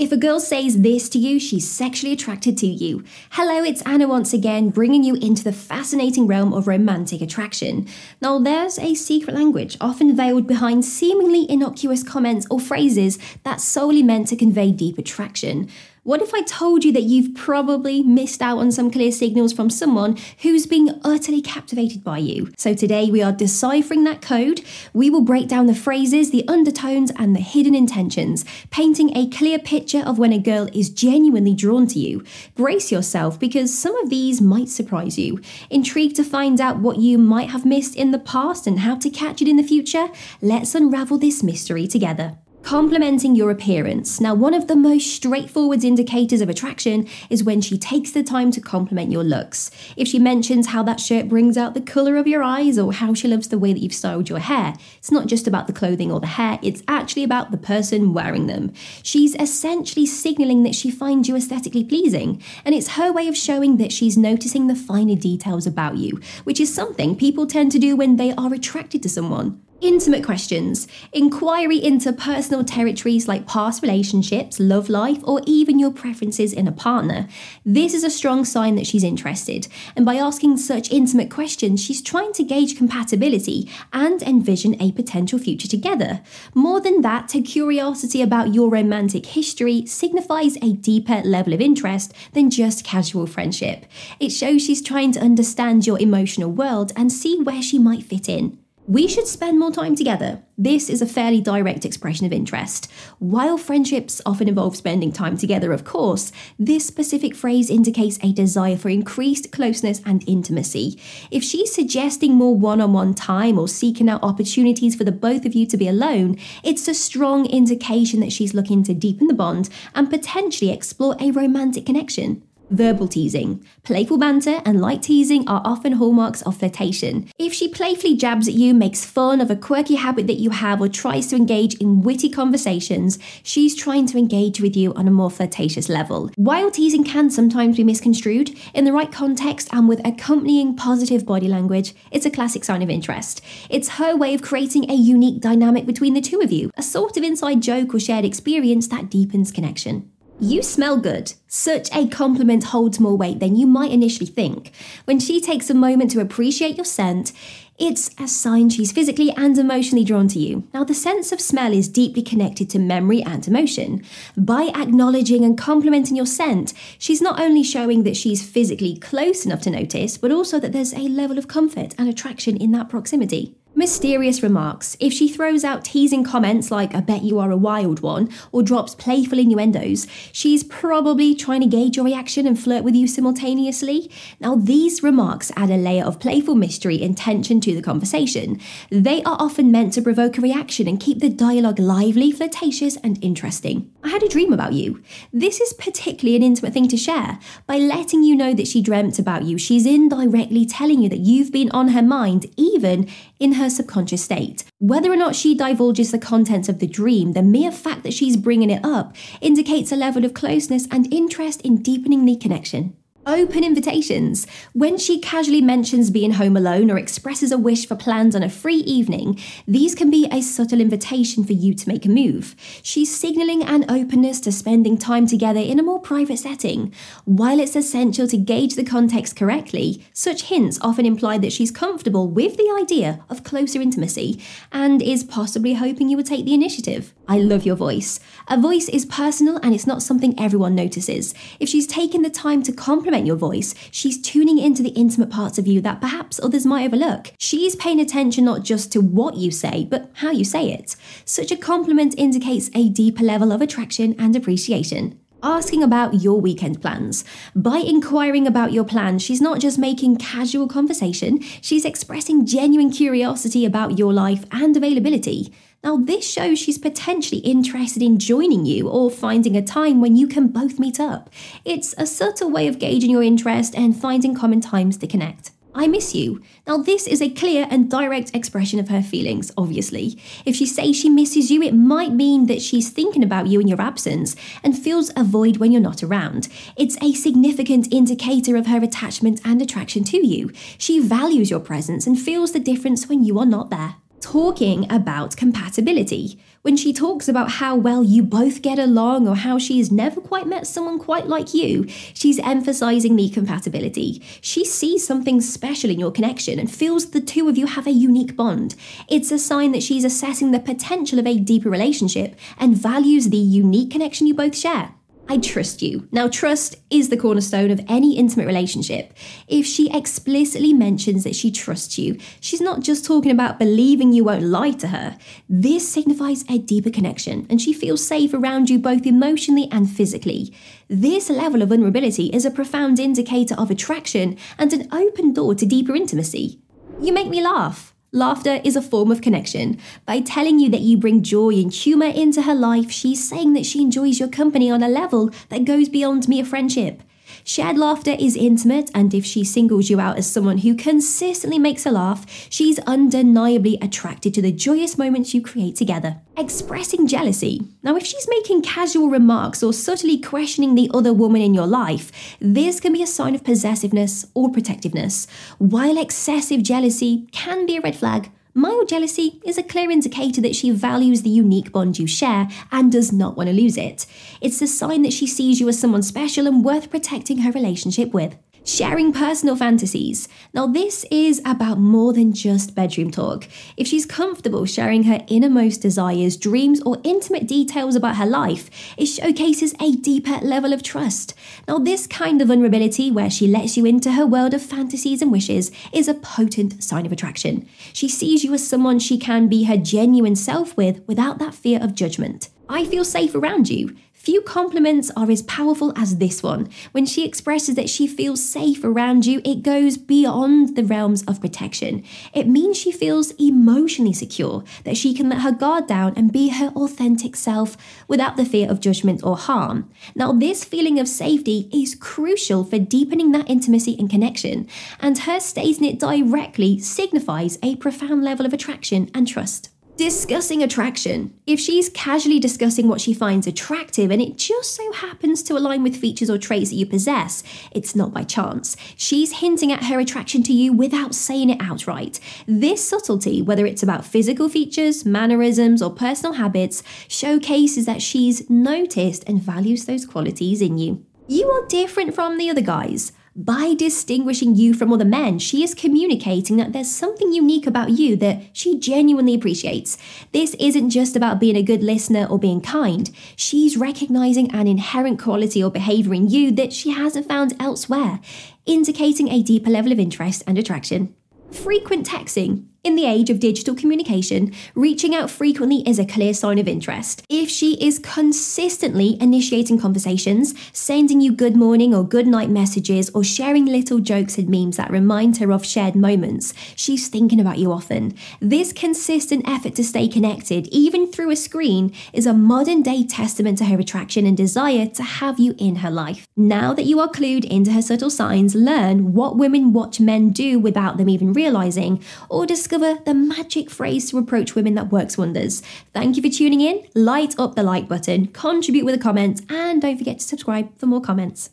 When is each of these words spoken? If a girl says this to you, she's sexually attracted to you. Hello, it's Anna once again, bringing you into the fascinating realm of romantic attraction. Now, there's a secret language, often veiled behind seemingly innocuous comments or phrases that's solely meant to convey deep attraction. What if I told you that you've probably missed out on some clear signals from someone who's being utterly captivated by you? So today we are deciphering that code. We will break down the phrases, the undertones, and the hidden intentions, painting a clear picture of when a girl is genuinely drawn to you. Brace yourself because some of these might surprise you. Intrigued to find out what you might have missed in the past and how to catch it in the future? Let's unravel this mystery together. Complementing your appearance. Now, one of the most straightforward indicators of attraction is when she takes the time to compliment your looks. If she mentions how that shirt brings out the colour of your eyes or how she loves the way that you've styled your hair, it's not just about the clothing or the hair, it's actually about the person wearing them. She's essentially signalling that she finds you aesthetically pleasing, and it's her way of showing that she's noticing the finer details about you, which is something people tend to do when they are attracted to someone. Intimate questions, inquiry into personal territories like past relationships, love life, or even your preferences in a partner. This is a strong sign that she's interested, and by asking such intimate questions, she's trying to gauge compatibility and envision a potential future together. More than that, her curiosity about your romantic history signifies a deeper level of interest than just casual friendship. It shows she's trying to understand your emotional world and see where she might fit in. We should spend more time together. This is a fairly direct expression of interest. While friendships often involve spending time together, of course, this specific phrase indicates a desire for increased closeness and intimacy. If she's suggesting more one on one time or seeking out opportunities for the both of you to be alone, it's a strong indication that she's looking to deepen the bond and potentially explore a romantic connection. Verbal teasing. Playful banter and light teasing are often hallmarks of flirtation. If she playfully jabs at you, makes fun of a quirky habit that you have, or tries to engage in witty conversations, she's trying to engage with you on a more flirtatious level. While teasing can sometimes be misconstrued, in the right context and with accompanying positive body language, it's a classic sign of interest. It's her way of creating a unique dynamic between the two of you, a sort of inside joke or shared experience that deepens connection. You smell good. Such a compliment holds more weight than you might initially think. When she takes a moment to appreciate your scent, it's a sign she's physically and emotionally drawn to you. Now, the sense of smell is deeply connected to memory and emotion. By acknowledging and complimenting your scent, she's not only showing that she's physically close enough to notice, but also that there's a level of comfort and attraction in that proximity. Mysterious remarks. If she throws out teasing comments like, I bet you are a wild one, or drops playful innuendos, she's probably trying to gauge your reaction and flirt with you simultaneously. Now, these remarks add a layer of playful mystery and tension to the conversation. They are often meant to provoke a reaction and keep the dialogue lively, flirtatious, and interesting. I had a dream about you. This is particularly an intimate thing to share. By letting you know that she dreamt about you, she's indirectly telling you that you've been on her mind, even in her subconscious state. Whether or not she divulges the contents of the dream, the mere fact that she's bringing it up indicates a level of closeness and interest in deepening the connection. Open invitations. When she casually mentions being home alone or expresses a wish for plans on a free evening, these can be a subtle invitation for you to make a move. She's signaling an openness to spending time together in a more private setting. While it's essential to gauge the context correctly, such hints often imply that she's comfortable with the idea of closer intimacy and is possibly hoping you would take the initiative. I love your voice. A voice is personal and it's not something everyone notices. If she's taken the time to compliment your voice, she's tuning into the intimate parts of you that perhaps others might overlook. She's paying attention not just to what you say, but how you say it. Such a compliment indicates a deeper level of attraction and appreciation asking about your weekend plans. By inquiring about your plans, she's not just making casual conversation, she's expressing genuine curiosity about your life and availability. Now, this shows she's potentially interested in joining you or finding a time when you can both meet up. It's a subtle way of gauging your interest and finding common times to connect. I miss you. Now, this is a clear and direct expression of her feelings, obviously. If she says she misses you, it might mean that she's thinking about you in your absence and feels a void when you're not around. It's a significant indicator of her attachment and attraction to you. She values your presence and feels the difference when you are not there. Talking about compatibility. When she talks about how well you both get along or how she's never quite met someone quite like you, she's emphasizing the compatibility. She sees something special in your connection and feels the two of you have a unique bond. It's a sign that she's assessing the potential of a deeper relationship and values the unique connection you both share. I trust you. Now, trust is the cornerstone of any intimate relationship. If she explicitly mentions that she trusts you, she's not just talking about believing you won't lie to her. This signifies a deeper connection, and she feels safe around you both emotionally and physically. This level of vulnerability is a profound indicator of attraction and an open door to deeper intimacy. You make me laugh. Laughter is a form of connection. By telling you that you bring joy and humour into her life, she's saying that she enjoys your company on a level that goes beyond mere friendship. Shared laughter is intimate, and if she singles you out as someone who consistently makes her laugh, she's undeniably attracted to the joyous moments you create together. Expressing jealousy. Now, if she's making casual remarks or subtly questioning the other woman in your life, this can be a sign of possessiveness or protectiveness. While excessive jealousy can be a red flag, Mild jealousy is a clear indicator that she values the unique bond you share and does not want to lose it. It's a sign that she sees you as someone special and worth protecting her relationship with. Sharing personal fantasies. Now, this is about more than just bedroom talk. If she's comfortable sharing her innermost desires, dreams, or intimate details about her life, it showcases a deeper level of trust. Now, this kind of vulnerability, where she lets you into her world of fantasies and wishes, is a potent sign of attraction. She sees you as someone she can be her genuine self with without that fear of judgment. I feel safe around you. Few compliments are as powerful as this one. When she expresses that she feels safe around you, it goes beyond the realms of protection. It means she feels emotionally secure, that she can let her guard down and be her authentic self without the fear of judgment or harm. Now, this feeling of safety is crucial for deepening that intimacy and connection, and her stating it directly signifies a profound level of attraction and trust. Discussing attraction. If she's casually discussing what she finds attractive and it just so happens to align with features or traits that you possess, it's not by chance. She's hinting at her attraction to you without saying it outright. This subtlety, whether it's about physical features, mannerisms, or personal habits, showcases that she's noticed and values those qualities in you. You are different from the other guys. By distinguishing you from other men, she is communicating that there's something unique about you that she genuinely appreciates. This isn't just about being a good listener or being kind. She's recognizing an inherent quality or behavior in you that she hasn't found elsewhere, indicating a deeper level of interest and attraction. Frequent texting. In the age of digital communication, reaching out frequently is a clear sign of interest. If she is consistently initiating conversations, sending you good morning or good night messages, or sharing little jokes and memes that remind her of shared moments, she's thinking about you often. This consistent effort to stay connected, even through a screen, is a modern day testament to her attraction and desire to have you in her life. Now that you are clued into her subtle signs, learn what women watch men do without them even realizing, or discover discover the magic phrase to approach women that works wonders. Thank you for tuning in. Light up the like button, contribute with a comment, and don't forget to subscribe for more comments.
If 0.00 0.12
a 0.12 0.16
girl 0.16 0.40
says 0.40 0.80
this 0.80 1.10
to 1.10 1.18
you, 1.18 1.38
she's 1.38 1.70
sexually 1.70 2.14
attracted 2.14 2.56
to 2.56 2.66
you. 2.66 3.04
Hello, 3.32 3.62
it's 3.62 3.82
Anna 3.82 4.08
once 4.08 4.32
again, 4.32 4.70
bringing 4.70 5.04
you 5.04 5.16
into 5.16 5.44
the 5.44 5.52
fascinating 5.52 6.26
realm 6.26 6.54
of 6.54 6.66
romantic 6.66 7.20
attraction. 7.20 7.86
Now, 8.22 8.38
there's 8.38 8.78
a 8.78 8.94
secret 8.94 9.36
language, 9.36 9.76
often 9.78 10.16
veiled 10.16 10.46
behind 10.46 10.86
seemingly 10.86 11.44
innocuous 11.50 12.02
comments 12.02 12.46
or 12.50 12.58
phrases 12.58 13.18
that's 13.44 13.62
solely 13.62 14.02
meant 14.02 14.28
to 14.28 14.36
convey 14.36 14.72
deep 14.72 14.96
attraction. 14.96 15.68
What 16.02 16.22
if 16.22 16.32
I 16.32 16.40
told 16.40 16.82
you 16.82 16.92
that 16.92 17.02
you've 17.02 17.34
probably 17.34 18.02
missed 18.02 18.40
out 18.40 18.56
on 18.56 18.72
some 18.72 18.90
clear 18.90 19.12
signals 19.12 19.52
from 19.52 19.68
someone 19.68 20.16
who's 20.38 20.64
being 20.64 20.98
utterly 21.04 21.42
captivated 21.42 22.02
by 22.02 22.16
you? 22.16 22.50
So 22.56 22.72
today 22.72 23.10
we 23.10 23.20
are 23.20 23.32
deciphering 23.32 24.04
that 24.04 24.22
code. 24.22 24.62
We 24.94 25.10
will 25.10 25.20
break 25.20 25.46
down 25.46 25.66
the 25.66 25.74
phrases, 25.74 26.30
the 26.30 26.48
undertones, 26.48 27.12
and 27.16 27.36
the 27.36 27.40
hidden 27.40 27.74
intentions, 27.74 28.46
painting 28.70 29.14
a 29.14 29.28
clear 29.28 29.58
picture 29.58 29.89
of 29.98 30.18
when 30.18 30.32
a 30.32 30.38
girl 30.38 30.68
is 30.72 30.90
genuinely 30.90 31.54
drawn 31.54 31.86
to 31.88 31.98
you. 31.98 32.24
Brace 32.54 32.92
yourself 32.92 33.38
because 33.38 33.76
some 33.76 33.96
of 33.96 34.10
these 34.10 34.40
might 34.40 34.68
surprise 34.68 35.18
you. 35.18 35.40
Intrigued 35.68 36.16
to 36.16 36.24
find 36.24 36.60
out 36.60 36.78
what 36.78 36.98
you 36.98 37.18
might 37.18 37.50
have 37.50 37.66
missed 37.66 37.96
in 37.96 38.10
the 38.10 38.18
past 38.18 38.66
and 38.66 38.80
how 38.80 38.96
to 38.96 39.10
catch 39.10 39.42
it 39.42 39.48
in 39.48 39.56
the 39.56 39.62
future? 39.62 40.08
Let's 40.40 40.74
unravel 40.74 41.18
this 41.18 41.42
mystery 41.42 41.86
together. 41.86 42.38
Complementing 42.62 43.34
your 43.34 43.50
appearance. 43.50 44.20
Now, 44.20 44.34
one 44.34 44.54
of 44.54 44.68
the 44.68 44.76
most 44.76 45.12
straightforward 45.14 45.82
indicators 45.82 46.40
of 46.40 46.48
attraction 46.48 47.08
is 47.28 47.42
when 47.42 47.60
she 47.60 47.76
takes 47.76 48.12
the 48.12 48.22
time 48.22 48.52
to 48.52 48.60
compliment 48.60 49.10
your 49.10 49.24
looks. 49.24 49.72
If 49.96 50.06
she 50.06 50.20
mentions 50.20 50.68
how 50.68 50.84
that 50.84 51.00
shirt 51.00 51.28
brings 51.28 51.56
out 51.56 51.74
the 51.74 51.80
colour 51.80 52.16
of 52.16 52.28
your 52.28 52.44
eyes 52.44 52.78
or 52.78 52.92
how 52.92 53.12
she 53.12 53.26
loves 53.26 53.48
the 53.48 53.58
way 53.58 53.72
that 53.72 53.80
you've 53.80 53.94
styled 53.94 54.28
your 54.28 54.38
hair, 54.38 54.74
it's 54.98 55.10
not 55.10 55.26
just 55.26 55.48
about 55.48 55.66
the 55.66 55.72
clothing 55.72 56.12
or 56.12 56.20
the 56.20 56.28
hair, 56.28 56.60
it's 56.62 56.82
actually 56.86 57.24
about 57.24 57.50
the 57.50 57.56
person 57.56 58.12
wearing 58.12 58.46
them. 58.46 58.72
She's 59.02 59.34
essentially 59.36 60.06
signalling 60.06 60.62
that 60.62 60.76
she 60.76 60.92
finds 60.92 61.28
you 61.28 61.34
aesthetically 61.34 61.82
pleasing, 61.82 62.40
and 62.64 62.74
it's 62.74 62.88
her 62.90 63.10
way 63.10 63.26
of 63.26 63.36
showing 63.36 63.78
that 63.78 63.90
she's 63.90 64.16
noticing 64.16 64.68
the 64.68 64.76
finer 64.76 65.16
details 65.16 65.66
about 65.66 65.96
you, 65.96 66.20
which 66.44 66.60
is 66.60 66.72
something 66.72 67.16
people 67.16 67.46
tend 67.46 67.72
to 67.72 67.80
do 67.80 67.96
when 67.96 68.16
they 68.16 68.32
are 68.34 68.54
attracted 68.54 69.02
to 69.02 69.08
someone. 69.08 69.60
Intimate 69.80 70.22
questions, 70.22 70.86
inquiry 71.10 71.78
into 71.82 72.12
personal 72.12 72.64
territories 72.64 73.26
like 73.26 73.46
past 73.46 73.82
relationships, 73.82 74.60
love 74.60 74.90
life, 74.90 75.20
or 75.24 75.40
even 75.46 75.78
your 75.78 75.90
preferences 75.90 76.52
in 76.52 76.68
a 76.68 76.72
partner. 76.72 77.26
This 77.64 77.94
is 77.94 78.04
a 78.04 78.10
strong 78.10 78.44
sign 78.44 78.74
that 78.74 78.86
she's 78.86 79.02
interested, 79.02 79.68
and 79.96 80.04
by 80.04 80.16
asking 80.16 80.58
such 80.58 80.90
intimate 80.90 81.30
questions, 81.30 81.82
she's 81.82 82.02
trying 82.02 82.34
to 82.34 82.44
gauge 82.44 82.76
compatibility 82.76 83.70
and 83.90 84.20
envision 84.22 84.80
a 84.82 84.92
potential 84.92 85.38
future 85.38 85.68
together. 85.68 86.20
More 86.54 86.80
than 86.80 87.00
that, 87.00 87.32
her 87.32 87.40
curiosity 87.40 88.20
about 88.20 88.52
your 88.52 88.68
romantic 88.68 89.24
history 89.24 89.86
signifies 89.86 90.58
a 90.58 90.74
deeper 90.74 91.22
level 91.24 91.54
of 91.54 91.60
interest 91.62 92.12
than 92.34 92.50
just 92.50 92.84
casual 92.84 93.26
friendship. 93.26 93.86
It 94.18 94.28
shows 94.28 94.62
she's 94.62 94.82
trying 94.82 95.12
to 95.12 95.20
understand 95.20 95.86
your 95.86 95.98
emotional 95.98 96.50
world 96.50 96.92
and 96.94 97.10
see 97.10 97.40
where 97.40 97.62
she 97.62 97.78
might 97.78 98.04
fit 98.04 98.28
in. 98.28 98.59
We 98.90 99.06
should 99.06 99.28
spend 99.28 99.60
more 99.60 99.70
time 99.70 99.94
together. 99.94 100.42
This 100.58 100.90
is 100.90 101.00
a 101.00 101.06
fairly 101.06 101.40
direct 101.40 101.84
expression 101.84 102.26
of 102.26 102.32
interest. 102.32 102.90
While 103.20 103.56
friendships 103.56 104.20
often 104.26 104.48
involve 104.48 104.74
spending 104.74 105.12
time 105.12 105.36
together, 105.36 105.72
of 105.72 105.84
course, 105.84 106.32
this 106.58 106.86
specific 106.86 107.36
phrase 107.36 107.70
indicates 107.70 108.18
a 108.20 108.32
desire 108.32 108.76
for 108.76 108.88
increased 108.88 109.52
closeness 109.52 110.02
and 110.04 110.28
intimacy. 110.28 111.00
If 111.30 111.44
she's 111.44 111.72
suggesting 111.72 112.34
more 112.34 112.56
one 112.56 112.80
on 112.80 112.92
one 112.92 113.14
time 113.14 113.60
or 113.60 113.68
seeking 113.68 114.08
out 114.08 114.24
opportunities 114.24 114.96
for 114.96 115.04
the 115.04 115.12
both 115.12 115.46
of 115.46 115.54
you 115.54 115.66
to 115.66 115.76
be 115.76 115.86
alone, 115.86 116.36
it's 116.64 116.88
a 116.88 116.92
strong 116.94 117.46
indication 117.46 118.18
that 118.18 118.32
she's 118.32 118.54
looking 118.54 118.82
to 118.82 118.92
deepen 118.92 119.28
the 119.28 119.34
bond 119.34 119.68
and 119.94 120.10
potentially 120.10 120.72
explore 120.72 121.14
a 121.20 121.30
romantic 121.30 121.86
connection. 121.86 122.42
Verbal 122.70 123.08
teasing. 123.08 123.64
Playful 123.82 124.16
banter 124.16 124.62
and 124.64 124.80
light 124.80 125.02
teasing 125.02 125.46
are 125.48 125.60
often 125.64 125.92
hallmarks 125.94 126.40
of 126.42 126.56
flirtation. 126.56 127.28
If 127.36 127.52
she 127.52 127.66
playfully 127.66 128.16
jabs 128.16 128.46
at 128.46 128.54
you, 128.54 128.74
makes 128.74 129.04
fun 129.04 129.40
of 129.40 129.50
a 129.50 129.56
quirky 129.56 129.96
habit 129.96 130.28
that 130.28 130.38
you 130.38 130.50
have, 130.50 130.80
or 130.80 130.88
tries 130.88 131.26
to 131.28 131.36
engage 131.36 131.74
in 131.74 132.02
witty 132.02 132.28
conversations, 132.28 133.18
she's 133.42 133.74
trying 133.74 134.06
to 134.06 134.18
engage 134.18 134.60
with 134.60 134.76
you 134.76 134.94
on 134.94 135.08
a 135.08 135.10
more 135.10 135.32
flirtatious 135.32 135.88
level. 135.88 136.30
While 136.36 136.70
teasing 136.70 137.02
can 137.02 137.28
sometimes 137.28 137.76
be 137.76 137.82
misconstrued, 137.82 138.56
in 138.72 138.84
the 138.84 138.92
right 138.92 139.10
context 139.10 139.68
and 139.72 139.88
with 139.88 140.06
accompanying 140.06 140.76
positive 140.76 141.26
body 141.26 141.48
language, 141.48 141.92
it's 142.12 142.26
a 142.26 142.30
classic 142.30 142.62
sign 142.62 142.82
of 142.82 142.90
interest. 142.90 143.40
It's 143.68 143.90
her 143.90 144.16
way 144.16 144.32
of 144.32 144.42
creating 144.42 144.88
a 144.88 144.94
unique 144.94 145.40
dynamic 145.40 145.86
between 145.86 146.14
the 146.14 146.20
two 146.20 146.40
of 146.40 146.52
you, 146.52 146.70
a 146.76 146.84
sort 146.84 147.16
of 147.16 147.24
inside 147.24 147.62
joke 147.62 147.92
or 147.92 147.98
shared 147.98 148.24
experience 148.24 148.86
that 148.88 149.10
deepens 149.10 149.50
connection. 149.50 150.10
You 150.42 150.62
smell 150.62 150.96
good. 150.96 151.34
Such 151.48 151.94
a 151.94 152.08
compliment 152.08 152.64
holds 152.64 152.98
more 152.98 153.14
weight 153.14 153.40
than 153.40 153.56
you 153.56 153.66
might 153.66 153.90
initially 153.90 154.24
think. 154.24 154.72
When 155.04 155.20
she 155.20 155.38
takes 155.38 155.68
a 155.68 155.74
moment 155.74 156.12
to 156.12 156.20
appreciate 156.20 156.78
your 156.78 156.86
scent, 156.86 157.32
it's 157.78 158.10
a 158.18 158.26
sign 158.26 158.70
she's 158.70 158.90
physically 158.90 159.32
and 159.32 159.58
emotionally 159.58 160.02
drawn 160.02 160.28
to 160.28 160.38
you. 160.38 160.66
Now, 160.72 160.82
the 160.82 160.94
sense 160.94 161.30
of 161.30 161.42
smell 161.42 161.74
is 161.74 161.88
deeply 161.88 162.22
connected 162.22 162.70
to 162.70 162.78
memory 162.78 163.22
and 163.22 163.46
emotion. 163.46 164.02
By 164.34 164.72
acknowledging 164.74 165.44
and 165.44 165.58
complimenting 165.58 166.16
your 166.16 166.26
scent, 166.26 166.72
she's 166.98 167.20
not 167.20 167.38
only 167.38 167.62
showing 167.62 168.04
that 168.04 168.16
she's 168.16 168.42
physically 168.46 168.96
close 168.96 169.44
enough 169.44 169.60
to 169.62 169.70
notice, 169.70 170.16
but 170.16 170.32
also 170.32 170.58
that 170.58 170.72
there's 170.72 170.94
a 170.94 171.00
level 171.08 171.36
of 171.36 171.48
comfort 171.48 171.94
and 171.98 172.08
attraction 172.08 172.56
in 172.56 172.72
that 172.72 172.88
proximity. 172.88 173.56
Mysterious 173.72 174.42
remarks. 174.42 174.96
If 174.98 175.12
she 175.12 175.28
throws 175.28 175.62
out 175.62 175.84
teasing 175.84 176.24
comments 176.24 176.72
like, 176.72 176.92
I 176.92 177.00
bet 177.00 177.22
you 177.22 177.38
are 177.38 177.52
a 177.52 177.56
wild 177.56 178.00
one, 178.00 178.28
or 178.50 178.64
drops 178.64 178.96
playful 178.96 179.38
innuendos, 179.38 180.08
she's 180.32 180.64
probably 180.64 181.36
trying 181.36 181.60
to 181.60 181.68
gauge 181.68 181.96
your 181.96 182.04
reaction 182.04 182.48
and 182.48 182.58
flirt 182.58 182.82
with 182.82 182.96
you 182.96 183.06
simultaneously. 183.06 184.10
Now, 184.40 184.56
these 184.56 185.04
remarks 185.04 185.52
add 185.54 185.70
a 185.70 185.76
layer 185.76 186.04
of 186.04 186.18
playful 186.18 186.56
mystery 186.56 187.00
and 187.00 187.16
tension 187.16 187.60
to 187.60 187.74
the 187.74 187.80
conversation. 187.80 188.60
They 188.90 189.22
are 189.22 189.36
often 189.38 189.70
meant 189.70 189.94
to 189.94 190.02
provoke 190.02 190.36
a 190.36 190.42
reaction 190.42 190.88
and 190.88 190.98
keep 190.98 191.20
the 191.20 191.30
dialogue 191.30 191.78
lively, 191.78 192.32
flirtatious, 192.32 192.96
and 192.96 193.22
interesting. 193.22 193.90
I 194.02 194.08
had 194.08 194.24
a 194.24 194.28
dream 194.28 194.52
about 194.52 194.72
you. 194.72 195.00
This 195.32 195.60
is 195.60 195.74
particularly 195.74 196.34
an 196.34 196.42
intimate 196.42 196.72
thing 196.72 196.88
to 196.88 196.96
share. 196.96 197.38
By 197.68 197.78
letting 197.78 198.24
you 198.24 198.34
know 198.34 198.52
that 198.52 198.66
she 198.66 198.82
dreamt 198.82 199.20
about 199.20 199.44
you, 199.44 199.58
she's 199.58 199.86
indirectly 199.86 200.66
telling 200.66 201.02
you 201.02 201.08
that 201.08 201.20
you've 201.20 201.52
been 201.52 201.70
on 201.70 201.88
her 201.88 202.02
mind, 202.02 202.46
even 202.56 203.08
in 203.40 203.54
her 203.54 203.68
subconscious 203.68 204.22
state. 204.22 204.64
Whether 204.78 205.10
or 205.10 205.16
not 205.16 205.34
she 205.34 205.56
divulges 205.56 206.12
the 206.12 206.18
contents 206.18 206.68
of 206.68 206.78
the 206.78 206.86
dream, 206.86 207.32
the 207.32 207.42
mere 207.42 207.72
fact 207.72 208.04
that 208.04 208.14
she's 208.14 208.36
bringing 208.36 208.70
it 208.70 208.84
up 208.84 209.16
indicates 209.40 209.90
a 209.90 209.96
level 209.96 210.24
of 210.24 210.34
closeness 210.34 210.86
and 210.90 211.12
interest 211.12 211.62
in 211.62 211.82
deepening 211.82 212.26
the 212.26 212.36
connection. 212.36 212.96
Open 213.26 213.62
invitations. 213.64 214.46
When 214.72 214.96
she 214.96 215.18
casually 215.18 215.60
mentions 215.60 216.10
being 216.10 216.32
home 216.32 216.56
alone 216.56 216.90
or 216.90 216.96
expresses 216.96 217.52
a 217.52 217.58
wish 217.58 217.86
for 217.86 217.94
plans 217.94 218.34
on 218.34 218.42
a 218.42 218.48
free 218.48 218.78
evening, 218.78 219.38
these 219.68 219.94
can 219.94 220.10
be 220.10 220.26
a 220.32 220.40
subtle 220.40 220.80
invitation 220.80 221.44
for 221.44 221.52
you 221.52 221.74
to 221.74 221.88
make 221.88 222.06
a 222.06 222.08
move. 222.08 222.56
She's 222.82 223.14
signaling 223.14 223.62
an 223.62 223.84
openness 223.90 224.40
to 224.40 224.52
spending 224.52 224.96
time 224.96 225.26
together 225.26 225.60
in 225.60 225.78
a 225.78 225.82
more 225.82 226.00
private 226.00 226.38
setting. 226.38 226.94
While 227.26 227.60
it's 227.60 227.76
essential 227.76 228.26
to 228.26 228.38
gauge 228.38 228.74
the 228.74 228.84
context 228.84 229.36
correctly, 229.36 230.02
such 230.14 230.44
hints 230.44 230.78
often 230.80 231.04
imply 231.04 231.36
that 231.38 231.52
she's 231.52 231.70
comfortable 231.70 232.26
with 232.26 232.56
the 232.56 232.74
idea 232.80 233.22
of 233.28 233.44
closer 233.44 233.82
intimacy 233.82 234.42
and 234.72 235.02
is 235.02 235.24
possibly 235.24 235.74
hoping 235.74 236.08
you 236.08 236.16
would 236.16 236.26
take 236.26 236.46
the 236.46 236.54
initiative. 236.54 237.12
I 237.30 237.38
love 237.38 237.64
your 237.64 237.76
voice. 237.76 238.18
A 238.48 238.60
voice 238.60 238.88
is 238.88 239.06
personal 239.06 239.58
and 239.62 239.72
it's 239.72 239.86
not 239.86 240.02
something 240.02 240.34
everyone 240.36 240.74
notices. 240.74 241.32
If 241.60 241.68
she's 241.68 241.86
taken 241.86 242.22
the 242.22 242.28
time 242.28 242.60
to 242.64 242.72
compliment 242.72 243.24
your 243.24 243.36
voice, 243.36 243.72
she's 243.92 244.20
tuning 244.20 244.58
into 244.58 244.82
the 244.82 244.88
intimate 244.90 245.30
parts 245.30 245.56
of 245.56 245.68
you 245.68 245.80
that 245.82 246.00
perhaps 246.00 246.40
others 246.42 246.66
might 246.66 246.86
overlook. 246.86 247.32
She's 247.38 247.76
paying 247.76 248.00
attention 248.00 248.44
not 248.46 248.64
just 248.64 248.90
to 248.92 249.00
what 249.00 249.36
you 249.36 249.52
say, 249.52 249.86
but 249.88 250.10
how 250.14 250.32
you 250.32 250.42
say 250.42 250.72
it. 250.72 250.96
Such 251.24 251.52
a 251.52 251.56
compliment 251.56 252.16
indicates 252.18 252.68
a 252.74 252.88
deeper 252.88 253.22
level 253.22 253.52
of 253.52 253.62
attraction 253.62 254.16
and 254.18 254.34
appreciation 254.34 255.16
asking 255.42 255.82
about 255.82 256.22
your 256.22 256.38
weekend 256.38 256.82
plans. 256.82 257.24
By 257.54 257.78
inquiring 257.78 258.46
about 258.46 258.72
your 258.72 258.84
plans, 258.84 259.22
she's 259.22 259.40
not 259.40 259.58
just 259.58 259.78
making 259.78 260.16
casual 260.16 260.68
conversation, 260.68 261.40
she's 261.62 261.86
expressing 261.86 262.44
genuine 262.44 262.90
curiosity 262.90 263.64
about 263.64 263.98
your 263.98 264.12
life 264.12 264.44
and 264.52 264.76
availability. 264.76 265.50
Now, 265.82 265.96
this 265.96 266.30
shows 266.30 266.58
she's 266.58 266.76
potentially 266.76 267.40
interested 267.40 268.02
in 268.02 268.18
joining 268.18 268.66
you 268.66 268.86
or 268.86 269.10
finding 269.10 269.56
a 269.56 269.62
time 269.62 270.02
when 270.02 270.14
you 270.14 270.26
can 270.26 270.48
both 270.48 270.78
meet 270.78 271.00
up. 271.00 271.30
It's 271.64 271.94
a 271.96 272.06
subtle 272.06 272.50
way 272.50 272.68
of 272.68 272.78
gauging 272.78 273.10
your 273.10 273.22
interest 273.22 273.74
and 273.74 273.98
finding 273.98 274.34
common 274.34 274.60
times 274.60 274.98
to 274.98 275.06
connect. 275.06 275.52
I 275.74 275.86
miss 275.86 276.14
you. 276.14 276.42
Now, 276.66 276.78
this 276.78 277.06
is 277.06 277.22
a 277.22 277.30
clear 277.30 277.66
and 277.70 277.90
direct 277.90 278.34
expression 278.34 278.78
of 278.78 278.88
her 278.90 279.00
feelings, 279.00 279.52
obviously. 279.56 280.18
If 280.44 280.54
she 280.54 280.66
says 280.66 280.96
she 280.96 281.08
misses 281.08 281.50
you, 281.50 281.62
it 281.62 281.74
might 281.74 282.12
mean 282.12 282.46
that 282.46 282.60
she's 282.60 282.90
thinking 282.90 283.22
about 283.22 283.46
you 283.46 283.58
in 283.58 283.68
your 283.68 283.80
absence 283.80 284.36
and 284.62 284.76
feels 284.76 285.10
a 285.16 285.24
void 285.24 285.56
when 285.56 285.72
you're 285.72 285.80
not 285.80 286.02
around. 286.02 286.48
It's 286.76 286.98
a 287.00 287.14
significant 287.14 287.90
indicator 287.90 288.56
of 288.56 288.66
her 288.66 288.82
attachment 288.82 289.40
and 289.46 289.62
attraction 289.62 290.04
to 290.04 290.26
you. 290.26 290.50
She 290.76 290.98
values 290.98 291.50
your 291.50 291.60
presence 291.60 292.06
and 292.06 292.20
feels 292.20 292.52
the 292.52 292.60
difference 292.60 293.08
when 293.08 293.24
you 293.24 293.38
are 293.38 293.46
not 293.46 293.70
there. 293.70 293.94
Talking 294.20 294.90
about 294.90 295.36
compatibility. 295.36 296.38
When 296.62 296.76
she 296.76 296.92
talks 296.92 297.26
about 297.26 297.52
how 297.52 297.74
well 297.74 298.04
you 298.04 298.22
both 298.22 298.60
get 298.60 298.78
along 298.78 299.26
or 299.26 299.34
how 299.34 299.58
she's 299.58 299.90
never 299.90 300.20
quite 300.20 300.46
met 300.46 300.66
someone 300.66 300.98
quite 300.98 301.26
like 301.26 301.54
you, 301.54 301.86
she's 301.88 302.38
emphasizing 302.38 303.16
the 303.16 303.30
compatibility. 303.30 304.22
She 304.42 304.64
sees 304.66 305.06
something 305.06 305.40
special 305.40 305.88
in 305.88 305.98
your 305.98 306.12
connection 306.12 306.58
and 306.58 306.70
feels 306.70 307.10
the 307.10 307.20
two 307.20 307.48
of 307.48 307.56
you 307.56 307.66
have 307.66 307.86
a 307.86 307.92
unique 307.92 308.36
bond. 308.36 308.74
It's 309.08 309.32
a 309.32 309.38
sign 309.38 309.72
that 309.72 309.82
she's 309.82 310.04
assessing 310.04 310.50
the 310.50 310.60
potential 310.60 311.18
of 311.18 311.26
a 311.26 311.38
deeper 311.38 311.70
relationship 311.70 312.36
and 312.58 312.76
values 312.76 313.30
the 313.30 313.38
unique 313.38 313.90
connection 313.90 314.26
you 314.26 314.34
both 314.34 314.56
share. 314.56 314.94
I 315.30 315.38
trust 315.38 315.80
you. 315.80 316.08
Now, 316.10 316.26
trust 316.26 316.74
is 316.90 317.08
the 317.08 317.16
cornerstone 317.16 317.70
of 317.70 317.80
any 317.86 318.18
intimate 318.18 318.48
relationship. 318.48 319.16
If 319.46 319.64
she 319.64 319.88
explicitly 319.96 320.72
mentions 320.72 321.22
that 321.22 321.36
she 321.36 321.52
trusts 321.52 321.96
you, 321.98 322.18
she's 322.40 322.60
not 322.60 322.80
just 322.80 323.04
talking 323.04 323.30
about 323.30 323.56
believing 323.56 324.12
you 324.12 324.24
won't 324.24 324.42
lie 324.42 324.72
to 324.72 324.88
her. 324.88 325.16
This 325.48 325.88
signifies 325.88 326.44
a 326.50 326.58
deeper 326.58 326.90
connection, 326.90 327.46
and 327.48 327.62
she 327.62 327.72
feels 327.72 328.04
safe 328.04 328.34
around 328.34 328.70
you 328.70 328.80
both 328.80 329.06
emotionally 329.06 329.68
and 329.70 329.88
physically. 329.88 330.52
This 330.88 331.30
level 331.30 331.62
of 331.62 331.68
vulnerability 331.68 332.26
is 332.30 332.44
a 332.44 332.50
profound 332.50 332.98
indicator 332.98 333.54
of 333.54 333.70
attraction 333.70 334.36
and 334.58 334.72
an 334.72 334.88
open 334.90 335.32
door 335.32 335.54
to 335.54 335.64
deeper 335.64 335.94
intimacy. 335.94 336.58
You 337.00 337.12
make 337.12 337.28
me 337.28 337.40
laugh. 337.40 337.94
Laughter 338.12 338.60
is 338.64 338.74
a 338.74 338.82
form 338.82 339.12
of 339.12 339.20
connection. 339.20 339.78
By 340.04 340.20
telling 340.20 340.58
you 340.58 340.68
that 340.70 340.80
you 340.80 340.96
bring 340.96 341.22
joy 341.22 341.50
and 341.50 341.72
humour 341.72 342.06
into 342.06 342.42
her 342.42 342.56
life, 342.56 342.90
she's 342.90 343.28
saying 343.28 343.52
that 343.52 343.64
she 343.64 343.82
enjoys 343.82 344.18
your 344.18 344.28
company 344.28 344.68
on 344.68 344.82
a 344.82 344.88
level 344.88 345.30
that 345.48 345.64
goes 345.64 345.88
beyond 345.88 346.28
mere 346.28 346.44
friendship. 346.44 347.04
Shared 347.44 347.78
laughter 347.78 348.16
is 348.18 348.36
intimate, 348.36 348.90
and 348.94 349.12
if 349.14 349.24
she 349.24 349.44
singles 349.44 349.90
you 349.90 350.00
out 350.00 350.18
as 350.18 350.30
someone 350.30 350.58
who 350.58 350.74
consistently 350.74 351.58
makes 351.58 351.84
her 351.84 351.90
laugh, 351.90 352.26
she's 352.50 352.78
undeniably 352.80 353.78
attracted 353.80 354.34
to 354.34 354.42
the 354.42 354.52
joyous 354.52 354.98
moments 354.98 355.34
you 355.34 355.40
create 355.40 355.76
together. 355.76 356.20
Expressing 356.36 357.06
jealousy. 357.06 357.62
Now, 357.82 357.96
if 357.96 358.04
she's 358.04 358.28
making 358.28 358.62
casual 358.62 359.08
remarks 359.08 359.62
or 359.62 359.72
subtly 359.72 360.18
questioning 360.18 360.74
the 360.74 360.90
other 360.92 361.12
woman 361.12 361.42
in 361.42 361.54
your 361.54 361.66
life, 361.66 362.36
this 362.40 362.80
can 362.80 362.92
be 362.92 363.02
a 363.02 363.06
sign 363.06 363.34
of 363.34 363.44
possessiveness 363.44 364.26
or 364.34 364.50
protectiveness. 364.50 365.26
While 365.58 365.98
excessive 365.98 366.62
jealousy 366.62 367.26
can 367.32 367.66
be 367.66 367.76
a 367.76 367.80
red 367.80 367.96
flag, 367.96 368.30
Mild 368.52 368.88
jealousy 368.88 369.40
is 369.44 369.58
a 369.58 369.62
clear 369.62 369.92
indicator 369.92 370.40
that 370.40 370.56
she 370.56 370.72
values 370.72 371.22
the 371.22 371.30
unique 371.30 371.70
bond 371.70 372.00
you 372.00 372.06
share 372.08 372.48
and 372.72 372.90
does 372.90 373.12
not 373.12 373.36
want 373.36 373.48
to 373.48 373.54
lose 373.54 373.76
it. 373.76 374.06
It's 374.40 374.60
a 374.60 374.66
sign 374.66 375.02
that 375.02 375.12
she 375.12 375.28
sees 375.28 375.60
you 375.60 375.68
as 375.68 375.78
someone 375.78 376.02
special 376.02 376.48
and 376.48 376.64
worth 376.64 376.90
protecting 376.90 377.38
her 377.38 377.52
relationship 377.52 378.12
with. 378.12 378.36
Sharing 378.72 379.12
personal 379.12 379.56
fantasies. 379.56 380.28
Now, 380.54 380.68
this 380.68 381.04
is 381.10 381.42
about 381.44 381.80
more 381.80 382.12
than 382.12 382.32
just 382.32 382.72
bedroom 382.72 383.10
talk. 383.10 383.48
If 383.76 383.88
she's 383.88 384.06
comfortable 384.06 384.64
sharing 384.64 385.02
her 385.02 385.24
innermost 385.26 385.82
desires, 385.82 386.36
dreams, 386.36 386.80
or 386.82 386.98
intimate 387.02 387.48
details 387.48 387.96
about 387.96 388.14
her 388.14 388.26
life, 388.26 388.70
it 388.96 389.06
showcases 389.06 389.74
a 389.80 389.96
deeper 389.96 390.38
level 390.42 390.72
of 390.72 390.84
trust. 390.84 391.34
Now, 391.66 391.78
this 391.78 392.06
kind 392.06 392.40
of 392.40 392.46
vulnerability, 392.46 393.10
where 393.10 393.28
she 393.28 393.48
lets 393.48 393.76
you 393.76 393.84
into 393.84 394.12
her 394.12 394.24
world 394.24 394.54
of 394.54 394.62
fantasies 394.62 395.20
and 395.20 395.32
wishes, 395.32 395.72
is 395.92 396.06
a 396.06 396.14
potent 396.14 396.80
sign 396.84 397.04
of 397.06 397.10
attraction. 397.10 397.68
She 397.92 398.08
sees 398.08 398.44
you 398.44 398.54
as 398.54 398.64
someone 398.64 399.00
she 399.00 399.18
can 399.18 399.48
be 399.48 399.64
her 399.64 399.76
genuine 399.76 400.36
self 400.36 400.76
with 400.76 401.02
without 401.08 401.40
that 401.40 401.54
fear 401.54 401.82
of 401.82 401.96
judgment. 401.96 402.50
I 402.68 402.84
feel 402.84 403.04
safe 403.04 403.34
around 403.34 403.68
you. 403.68 403.96
Few 404.20 404.42
compliments 404.42 405.10
are 405.16 405.30
as 405.30 405.40
powerful 405.40 405.94
as 405.96 406.18
this 406.18 406.42
one. 406.42 406.68
When 406.92 407.06
she 407.06 407.24
expresses 407.24 407.74
that 407.76 407.88
she 407.88 408.06
feels 408.06 408.44
safe 408.44 408.84
around 408.84 409.24
you, 409.24 409.40
it 409.46 409.62
goes 409.62 409.96
beyond 409.96 410.76
the 410.76 410.84
realms 410.84 411.22
of 411.22 411.40
protection. 411.40 412.04
It 412.34 412.46
means 412.46 412.76
she 412.76 412.92
feels 412.92 413.30
emotionally 413.38 414.12
secure, 414.12 414.62
that 414.84 414.98
she 414.98 415.14
can 415.14 415.30
let 415.30 415.40
her 415.40 415.52
guard 415.52 415.86
down 415.86 416.12
and 416.18 416.30
be 416.30 416.50
her 416.50 416.68
authentic 416.76 417.34
self 417.34 417.78
without 418.08 418.36
the 418.36 418.44
fear 418.44 418.70
of 418.70 418.80
judgment 418.80 419.22
or 419.24 419.38
harm. 419.38 419.90
Now, 420.14 420.32
this 420.32 420.64
feeling 420.64 421.00
of 421.00 421.08
safety 421.08 421.70
is 421.72 421.94
crucial 421.94 422.62
for 422.62 422.78
deepening 422.78 423.32
that 423.32 423.48
intimacy 423.48 423.96
and 423.98 424.10
connection, 424.10 424.68
and 425.00 425.16
her 425.20 425.40
stating 425.40 425.86
it 425.86 425.98
directly 425.98 426.78
signifies 426.78 427.58
a 427.62 427.76
profound 427.76 428.22
level 428.22 428.44
of 428.44 428.52
attraction 428.52 429.10
and 429.14 429.26
trust. 429.26 429.70
Discussing 430.00 430.62
attraction. 430.62 431.34
If 431.46 431.60
she's 431.60 431.90
casually 431.90 432.40
discussing 432.40 432.88
what 432.88 433.02
she 433.02 433.12
finds 433.12 433.46
attractive 433.46 434.10
and 434.10 434.22
it 434.22 434.38
just 434.38 434.74
so 434.74 434.92
happens 434.92 435.42
to 435.42 435.58
align 435.58 435.82
with 435.82 435.94
features 435.94 436.30
or 436.30 436.38
traits 436.38 436.70
that 436.70 436.76
you 436.76 436.86
possess, 436.86 437.42
it's 437.72 437.94
not 437.94 438.14
by 438.14 438.24
chance. 438.24 438.78
She's 438.96 439.40
hinting 439.40 439.70
at 439.70 439.84
her 439.84 440.00
attraction 440.00 440.42
to 440.44 440.54
you 440.54 440.72
without 440.72 441.14
saying 441.14 441.50
it 441.50 441.60
outright. 441.60 442.18
This 442.46 442.82
subtlety, 442.82 443.42
whether 443.42 443.66
it's 443.66 443.82
about 443.82 444.06
physical 444.06 444.48
features, 444.48 445.04
mannerisms, 445.04 445.82
or 445.82 445.90
personal 445.90 446.32
habits, 446.32 446.82
showcases 447.06 447.84
that 447.84 448.00
she's 448.00 448.48
noticed 448.48 449.22
and 449.26 449.42
values 449.42 449.84
those 449.84 450.06
qualities 450.06 450.62
in 450.62 450.78
you. 450.78 451.04
You 451.28 451.50
are 451.50 451.66
different 451.66 452.14
from 452.14 452.38
the 452.38 452.48
other 452.48 452.62
guys. 452.62 453.12
By 453.36 453.74
distinguishing 453.74 454.56
you 454.56 454.74
from 454.74 454.92
other 454.92 455.04
men, 455.04 455.38
she 455.38 455.62
is 455.62 455.72
communicating 455.72 456.56
that 456.56 456.72
there's 456.72 456.90
something 456.90 457.32
unique 457.32 457.64
about 457.64 457.90
you 457.90 458.16
that 458.16 458.42
she 458.52 458.76
genuinely 458.76 459.34
appreciates. 459.34 459.98
This 460.32 460.54
isn't 460.54 460.90
just 460.90 461.14
about 461.14 461.38
being 461.38 461.54
a 461.54 461.62
good 461.62 461.82
listener 461.82 462.26
or 462.26 462.40
being 462.40 462.60
kind. 462.60 463.08
She's 463.36 463.76
recognizing 463.76 464.50
an 464.50 464.66
inherent 464.66 465.20
quality 465.20 465.62
or 465.62 465.70
behavior 465.70 466.12
in 466.12 466.28
you 466.28 466.50
that 466.52 466.72
she 466.72 466.90
hasn't 466.90 467.28
found 467.28 467.54
elsewhere, 467.60 468.18
indicating 468.66 469.28
a 469.28 469.44
deeper 469.44 469.70
level 469.70 469.92
of 469.92 470.00
interest 470.00 470.42
and 470.48 470.58
attraction. 470.58 471.14
Frequent 471.52 472.08
texting. 472.08 472.69
In 472.82 472.96
the 472.96 473.04
age 473.04 473.28
of 473.28 473.40
digital 473.40 473.74
communication, 473.74 474.54
reaching 474.74 475.14
out 475.14 475.30
frequently 475.30 475.86
is 475.86 475.98
a 475.98 476.06
clear 476.06 476.32
sign 476.32 476.58
of 476.58 476.66
interest. 476.66 477.22
If 477.28 477.50
she 477.50 477.74
is 477.74 477.98
consistently 477.98 479.18
initiating 479.20 479.78
conversations, 479.78 480.54
sending 480.72 481.20
you 481.20 481.30
good 481.30 481.56
morning 481.56 481.94
or 481.94 482.04
good 482.04 482.26
night 482.26 482.48
messages, 482.48 483.10
or 483.10 483.22
sharing 483.22 483.66
little 483.66 483.98
jokes 483.98 484.38
and 484.38 484.48
memes 484.48 484.78
that 484.78 484.90
remind 484.90 485.36
her 485.36 485.52
of 485.52 485.66
shared 485.66 485.94
moments, 485.94 486.54
she's 486.74 487.08
thinking 487.08 487.38
about 487.38 487.58
you 487.58 487.70
often. 487.70 488.14
This 488.40 488.72
consistent 488.72 489.46
effort 489.46 489.74
to 489.74 489.84
stay 489.84 490.08
connected, 490.08 490.66
even 490.68 491.06
through 491.06 491.32
a 491.32 491.36
screen, 491.36 491.92
is 492.14 492.24
a 492.24 492.32
modern 492.32 492.80
day 492.80 493.04
testament 493.04 493.58
to 493.58 493.66
her 493.66 493.78
attraction 493.78 494.24
and 494.24 494.38
desire 494.38 494.86
to 494.86 495.02
have 495.02 495.38
you 495.38 495.54
in 495.58 495.76
her 495.76 495.90
life. 495.90 496.26
Now 496.34 496.72
that 496.72 496.86
you 496.86 496.98
are 497.00 497.10
clued 497.10 497.44
into 497.44 497.72
her 497.72 497.82
subtle 497.82 498.08
signs, 498.08 498.54
learn 498.54 499.12
what 499.12 499.36
women 499.36 499.74
watch 499.74 500.00
men 500.00 500.30
do 500.30 500.58
without 500.58 500.96
them 500.96 501.10
even 501.10 501.34
realizing, 501.34 502.02
or 502.30 502.46
discover 502.46 502.69
discover 502.70 503.02
the 503.04 503.14
magic 503.14 503.68
phrase 503.68 504.08
to 504.08 504.16
approach 504.18 504.54
women 504.54 504.76
that 504.76 504.92
works 504.92 505.18
wonders. 505.18 505.60
Thank 505.92 506.16
you 506.16 506.22
for 506.22 506.28
tuning 506.28 506.60
in. 506.60 506.86
Light 506.94 507.34
up 507.36 507.56
the 507.56 507.64
like 507.64 507.88
button, 507.88 508.28
contribute 508.28 508.84
with 508.84 508.94
a 508.94 508.98
comment, 508.98 509.40
and 509.50 509.82
don't 509.82 509.98
forget 509.98 510.20
to 510.20 510.24
subscribe 510.24 510.78
for 510.78 510.86
more 510.86 511.00
comments. 511.00 511.50